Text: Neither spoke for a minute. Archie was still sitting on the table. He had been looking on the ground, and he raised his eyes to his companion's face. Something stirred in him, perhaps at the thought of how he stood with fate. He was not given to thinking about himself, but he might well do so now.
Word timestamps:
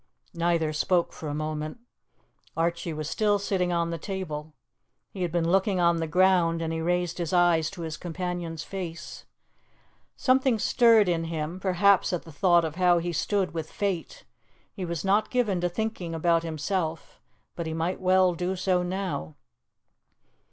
Neither 0.33 0.73
spoke 0.73 1.13
for 1.13 1.27
a 1.29 1.35
minute. 1.35 1.77
Archie 2.57 2.91
was 2.91 3.07
still 3.07 3.37
sitting 3.37 3.71
on 3.71 3.91
the 3.91 3.99
table. 3.99 4.55
He 5.11 5.21
had 5.21 5.31
been 5.31 5.51
looking 5.51 5.79
on 5.79 5.97
the 5.97 6.07
ground, 6.07 6.59
and 6.59 6.73
he 6.73 6.81
raised 6.81 7.19
his 7.19 7.33
eyes 7.33 7.69
to 7.69 7.81
his 7.83 7.97
companion's 7.97 8.63
face. 8.63 9.25
Something 10.15 10.57
stirred 10.57 11.07
in 11.07 11.25
him, 11.25 11.59
perhaps 11.59 12.11
at 12.13 12.23
the 12.23 12.31
thought 12.31 12.65
of 12.65 12.77
how 12.77 12.97
he 12.97 13.13
stood 13.13 13.53
with 13.53 13.71
fate. 13.71 14.25
He 14.73 14.85
was 14.85 15.05
not 15.05 15.29
given 15.29 15.61
to 15.61 15.69
thinking 15.69 16.15
about 16.15 16.41
himself, 16.41 17.21
but 17.55 17.67
he 17.67 17.73
might 17.75 18.01
well 18.01 18.33
do 18.33 18.55
so 18.55 18.81
now. 18.81 19.35